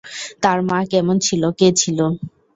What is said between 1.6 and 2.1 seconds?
ছিল।